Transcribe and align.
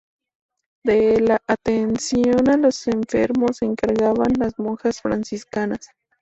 De 0.83 1.19
la 1.21 1.39
atención 1.45 2.49
a 2.49 2.57
los 2.57 2.87
enfermos 2.87 3.57
se 3.57 3.65
encargaban 3.65 4.33
las 4.39 4.57
monjas 4.57 4.99
franciscanas. 4.99 5.89